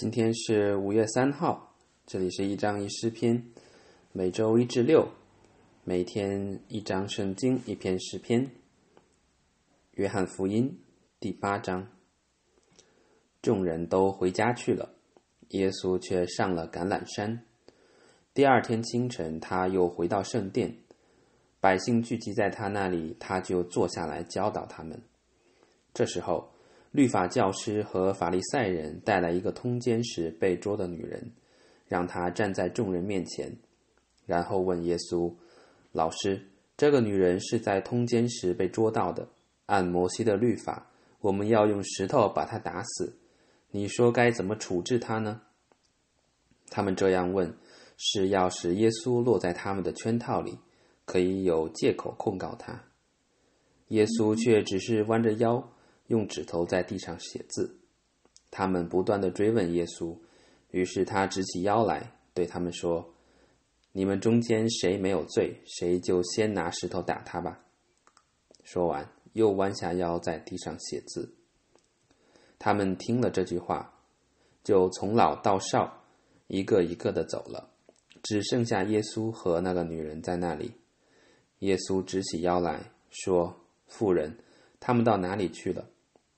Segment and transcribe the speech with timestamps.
[0.00, 1.74] 今天是五月三号，
[2.06, 3.50] 这里是一章一诗篇，
[4.12, 5.08] 每周一至六，
[5.82, 8.48] 每天一章圣经，一篇诗篇。
[9.94, 10.78] 约翰福音
[11.18, 11.88] 第八章，
[13.42, 14.88] 众人都回家去了，
[15.48, 17.42] 耶稣却上了橄榄山。
[18.32, 20.72] 第二天清晨，他又回到圣殿，
[21.58, 25.02] 百姓聚集在他那里，他就坐下来教导他们。
[25.92, 26.52] 这时候。
[26.98, 31.30] 律法教师和法利赛人带来一个通奸时被捉的女人，
[31.86, 33.56] 让她站在众人面前，
[34.26, 35.32] 然后问耶稣
[35.94, 36.42] ：“老师，
[36.76, 39.28] 这个女人是在通奸时被捉到的。
[39.66, 43.16] 按摩西的律法，我们要用石头把她打死。
[43.70, 45.40] 你说该怎么处置她呢？”
[46.68, 47.56] 他们这样问，
[47.96, 50.58] 是要使耶稣落在他们的圈套里，
[51.04, 52.82] 可以有借口控告他。
[53.90, 55.70] 耶稣却只是弯着腰。
[56.08, 57.78] 用指头在地上写字，
[58.50, 60.16] 他们不断的追问耶稣，
[60.70, 63.14] 于是他直起腰来，对他们说
[63.92, 67.60] ：“你们中间谁没有罪，谁就先拿石头打他吧。”
[68.64, 71.34] 说完，又弯下腰在地上写字。
[72.58, 73.94] 他们听了这句话，
[74.64, 76.04] 就从老到少，
[76.46, 77.70] 一个一个的走了，
[78.22, 80.72] 只剩下耶稣和那个女人在那里。
[81.60, 83.54] 耶稣直起腰来说
[83.86, 84.38] ：“妇人，
[84.80, 85.88] 他们到哪里去了？”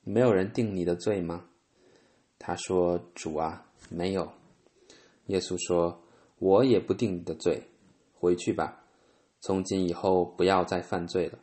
[0.02, 1.46] 没有人定你的罪吗？
[2.38, 4.32] 他说：“主啊，没有。”
[5.26, 6.02] 耶稣说
[6.40, 7.62] ：“我也不定你的罪，
[8.14, 8.82] 回去吧，
[9.40, 11.38] 从今以后不要再犯罪了。”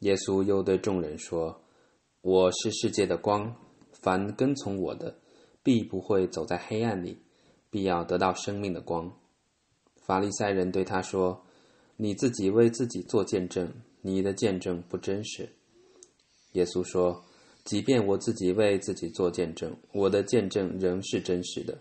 [0.00, 1.60] 耶稣又对众人说
[2.22, 3.56] ：“我是世界的光，
[3.90, 5.18] 凡跟从我的，
[5.62, 7.20] 必不会走在黑暗里，
[7.70, 9.12] 必要得到生命的光。”
[10.00, 11.44] 法利赛人对他说
[11.96, 15.48] ：“你自己为自己做见证，你的见证不真实。”
[16.54, 17.24] 耶稣说
[17.62, 21.78] ：“即便我自己为自己做见证，我的见证仍是真实的，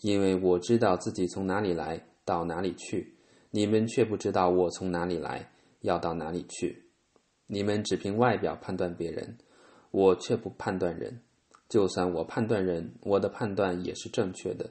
[0.00, 3.14] 因为我知道自己从哪里来到哪里去，
[3.50, 6.84] 你们却不知道我从哪里来要到哪里去。
[7.46, 9.36] 你们只凭外表判断别人，
[9.90, 11.20] 我却不判断人。
[11.68, 14.70] 就算我判断人，我的判断也是正确的，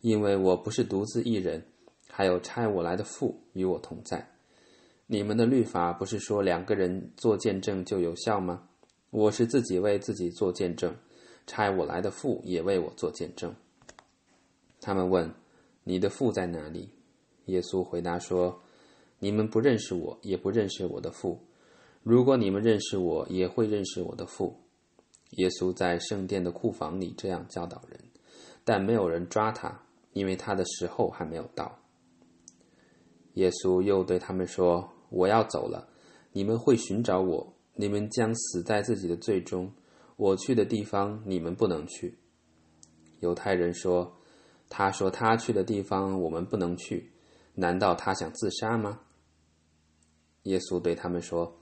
[0.00, 1.62] 因为我不是独自一人，
[2.08, 4.30] 还有差我来的父与我同在。
[5.06, 8.68] 你们的律法不是说两个人做见证就有效吗？”
[9.16, 10.92] 我是自己为自己做见证，
[11.46, 13.54] 差我来的父也为我做见证。
[14.80, 15.32] 他们问
[15.84, 16.90] ：“你的父在哪里？”
[17.46, 18.60] 耶稣回答说
[19.20, 21.38] ：“你们不认识我，也不认识我的父。
[22.02, 24.56] 如果你们认识我，也会认识我的父。”
[25.38, 28.00] 耶稣在圣殿的库房里这样教导人，
[28.64, 29.80] 但没有人抓他，
[30.12, 31.78] 因为他的时候还没有到。
[33.34, 35.88] 耶稣又对他们说：“我要走了，
[36.32, 37.46] 你们会寻找我。”
[37.76, 39.72] 你们将死在自己的罪中，
[40.16, 42.16] 我去的地方你们不能去。
[43.20, 44.16] 犹太人说
[44.70, 47.10] ：“他说他去的地方我们不能去，
[47.54, 49.00] 难道他想自杀吗？”
[50.44, 51.56] 耶稣对他们说：“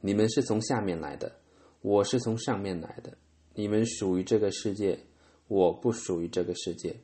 [0.00, 1.40] 你们是从下面来的，
[1.80, 3.16] 我是从上面来的。
[3.54, 5.00] 你们属于这个世界，
[5.48, 6.94] 我不属于这个世界，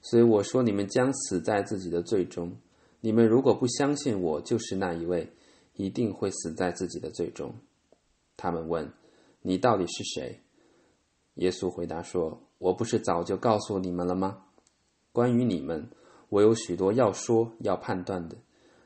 [0.00, 2.56] 所以我说你们将死在自己的罪中。
[3.00, 5.30] 你们如果不相信我就是那一位，
[5.74, 7.54] 一定会死在自己的罪中。”
[8.36, 8.92] 他们问
[9.42, 10.40] ：“你到底是谁？”
[11.36, 14.44] 耶稣回答说：“我不是早就告诉你们了吗？
[15.12, 15.88] 关于你们，
[16.28, 18.36] 我有许多要说、要判断的。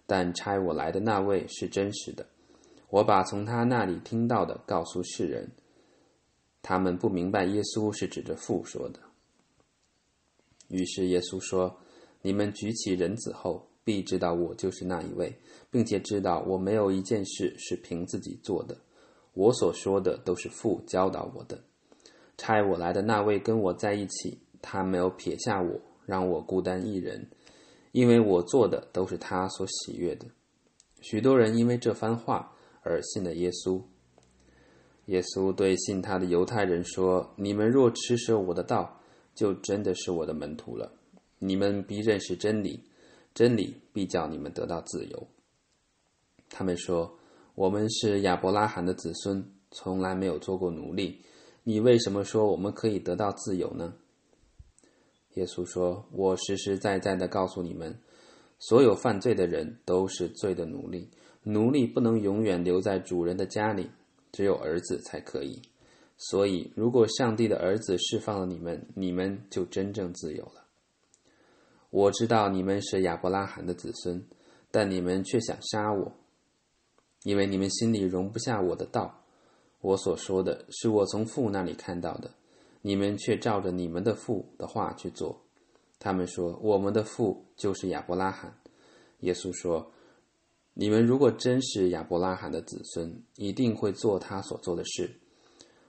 [0.07, 2.25] 但差我来的那位是真实的，
[2.91, 5.51] 我把从他那里听到的告诉世人。
[6.63, 9.01] 他们不明白耶稣是指着父说的。
[10.69, 11.77] 于是耶稣说
[12.23, 15.37] ：‘你们举起人子后，必知道我就是那一位，
[15.71, 18.77] 并且知道我没有一件事是凭自己做的。’”
[19.37, 21.63] 我所说的都是父教导我的，
[22.39, 27.29] 差我来的那位跟我在一起，他没有撇下我，让我孤单一人，
[27.93, 30.25] 因为我做的都是他所喜悦的。
[31.03, 33.83] 许多人因为这番话而信了耶稣。
[35.05, 38.99] 耶稣对信他的犹太人说：“你们若持守我的道，
[39.35, 40.91] 就真的是我的门徒了。
[41.39, 42.83] 你们必认识真理，
[43.35, 45.27] 真理必叫你们得到自由。”
[46.49, 47.19] 他们说。
[47.57, 51.23] 我们是亚伯拉罕的子孙，从来没有做过奴隶。
[51.65, 53.95] 你为什么说我们可以得到自由呢？
[55.37, 57.99] 耶稣说：“我实实在在的告诉你们，
[58.59, 61.11] 所有犯罪的人都是罪的奴隶。
[61.45, 63.91] 奴隶不能永远留在主人的家里，
[64.33, 65.63] 只有儿子才可以。
[66.19, 70.67] 所以，如果上帝的儿子释放了你们，你们就真正自由了。
[71.89, 74.23] 我知道你们是亚伯拉罕的子孙，
[74.71, 76.13] 但你们却想杀我。”
[77.27, 79.25] 因为你们心里容不下我的道，
[79.81, 82.31] 我所说的是我从父那里看到的，
[82.83, 85.43] 你们却照着你们的父的话去做。
[85.99, 88.57] 他们说：“我们的父就是亚伯拉罕。”
[89.23, 89.91] 耶稣说
[90.73, 95.11] ：“你们如果真是亚伯拉罕的子孙，一定会做他所做的事。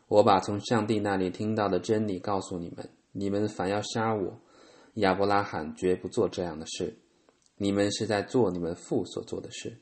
[0.07, 2.89] 我把从上帝那里听到的真理告诉你们。
[3.11, 4.39] 你们反要杀我，
[4.95, 6.97] 亚伯拉罕绝不做这样的事。
[7.57, 9.77] 你们是在做你们父所做的事。”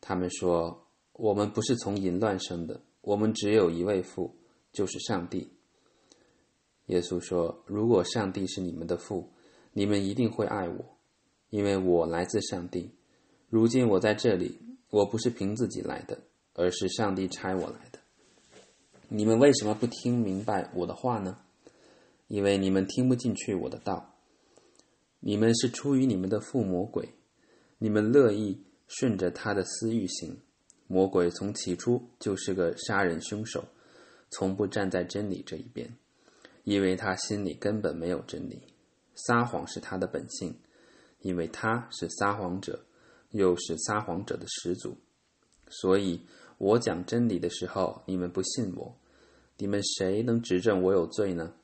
[0.00, 4.36] 他们说：“我们不是从淫乱生的，我们只有一位父，
[4.72, 5.50] 就是上帝。”
[6.86, 9.32] 耶稣说：“如果上帝是你们的父，
[9.72, 10.96] 你们一定会爱我，
[11.50, 12.92] 因为我来自上帝。
[13.48, 14.60] 如今我在这里，
[14.90, 16.18] 我不是凭自己来的，
[16.54, 17.98] 而是上帝差我来的。
[19.08, 21.38] 你们为什么不听明白我的话呢？
[22.28, 24.14] 因为你们听不进去我的道。
[25.20, 27.14] 你们是出于你们的父魔鬼，
[27.78, 30.36] 你们乐意顺着他的私欲行。
[30.86, 33.64] 魔鬼从起初就是个杀人凶手，
[34.30, 35.92] 从不站在真理这一边。”
[36.64, 38.60] 因为他心里根本没有真理，
[39.14, 40.52] 撒谎是他的本性，
[41.20, 42.84] 因为他是撒谎者，
[43.30, 44.96] 又是撒谎者的始祖。
[45.68, 46.20] 所以
[46.58, 48.96] 我讲真理的时候，你们不信我，
[49.58, 51.54] 你们谁能指证我有罪呢？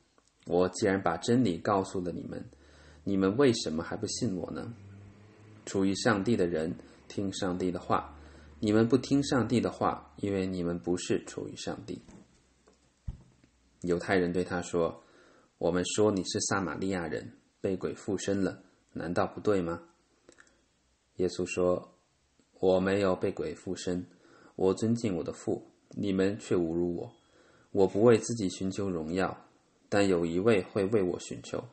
[0.45, 2.41] 我既然把真理告诉了你们，
[3.03, 4.73] 你们为什么还不信我呢？
[5.65, 6.73] 出于上帝的人
[7.13, 8.17] 听上帝的话，
[8.59, 12.01] 你们不听上帝的话，因为你们不是出于上帝。
[13.81, 15.03] 犹太人对他说
[15.59, 18.63] ：“我们说你是撒玛利亚人，被鬼附身了，
[18.93, 19.83] 难道不对吗？”
[21.17, 21.93] 耶稣说
[22.59, 24.03] ：“我没有被鬼附身，
[24.55, 27.13] 我尊敬我的父，你们却侮辱我。
[27.69, 29.45] 我不为自己寻求荣耀，
[29.87, 31.63] 但有一位会为我寻求，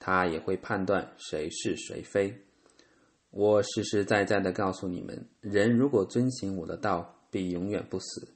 [0.00, 2.36] 他也会判断谁是谁非。
[3.36, 8.28] 我实实在在的告诉你们：人如果遵行我的道，必永远不死。”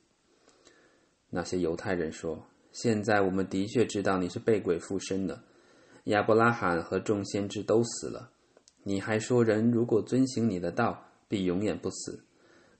[1.30, 2.44] 那些犹太人说。
[2.70, 5.42] 现在我们的确知道你是被鬼附身的，
[6.04, 8.30] 亚伯拉罕和众先知都死了，
[8.84, 12.22] 你还说人如果遵行你的道，必永远不死？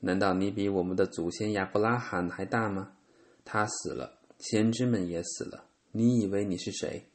[0.01, 2.93] 难道你比我们的祖先亚伯拉罕还大吗？
[3.45, 7.07] 他死了，先知们也死了，你以为你是谁？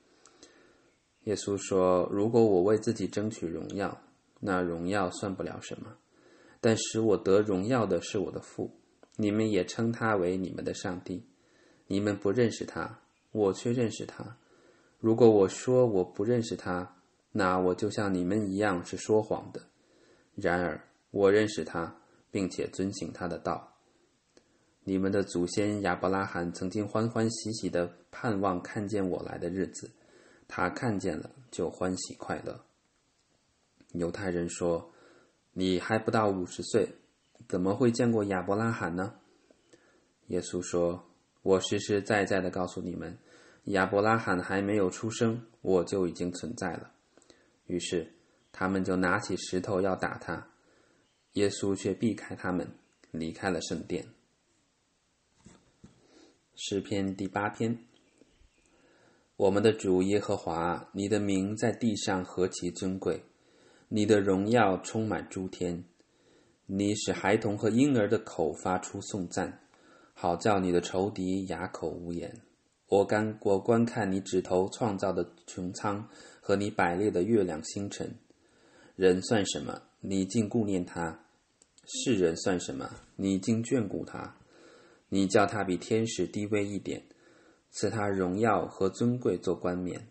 [1.26, 3.98] 耶稣说：“如果我为自己争取荣耀，
[4.46, 5.90] 那荣耀算不了什么；
[6.60, 8.70] 但使我得荣耀的是我的父，
[9.16, 11.26] 你们也称他为你们的上帝。”
[11.88, 13.00] 你们不认识他，
[13.32, 14.38] 我却认识他。
[15.00, 16.96] 如果我说我不认识他，
[17.32, 19.62] 那我就像你们一样是说谎的。
[20.34, 20.82] 然而
[21.12, 21.94] 我认识他，
[22.32, 23.76] 并且遵行他的道。
[24.86, 29.92] 你们的祖先亚伯拉罕曾经欢欢喜喜的盼望看见我来的日子，
[30.48, 32.60] 他看见了就欢喜快乐。
[33.94, 34.92] 犹太人说
[35.54, 36.96] ：“你还不到五十岁，
[37.48, 39.16] 怎么会见过亚伯拉罕呢？”
[40.28, 41.10] 耶稣说。
[41.44, 43.18] 我实实在在的告诉你们，
[43.66, 46.94] 亚伯拉罕还没有出生，我就已经存在了。
[47.68, 48.14] 于是
[48.54, 50.48] 他们就拿起石头要打他，
[51.34, 52.66] 耶稣却避开他们，
[53.12, 54.08] 离开了圣殿。
[56.56, 57.78] 诗篇第八篇：
[59.36, 63.26] 我们的主耶和华，你的名在地上何其尊贵，
[63.96, 65.84] 你的荣耀充满诸天，
[66.66, 69.60] 你使孩童和婴儿的口发出颂赞。
[70.16, 72.42] 好叫你的仇敌哑口无言。
[72.88, 76.10] 我观我观看你指头创造的穹苍
[76.42, 78.16] 和你摆列的月亮星辰。
[78.96, 79.80] 人算什么？
[80.00, 81.20] 你竟顾念他；
[81.86, 82.90] 世人算什么？
[83.16, 84.38] 你竟眷顾他？
[85.10, 87.04] 你叫他比天使低微一点，
[87.70, 90.08] 赐他荣耀和尊贵做冠冕。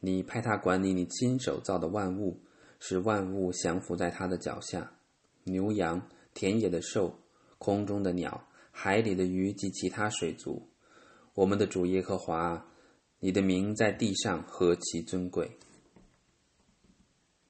[0.00, 2.40] 你派他管理你亲手造的万物，
[2.78, 4.92] 使万物降服在他的脚下。
[5.44, 7.18] 牛羊、田野的兽、
[7.58, 8.48] 空中的鸟。
[8.78, 10.68] 海里的鱼及其他水族，
[11.32, 12.66] 我们的主耶和华，
[13.20, 15.50] 你的名在地上何其尊贵！